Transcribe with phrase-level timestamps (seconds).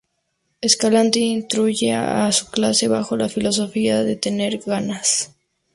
[0.61, 5.35] Escalante instruye a su clase bajo la filosofía de ""tener ganas"".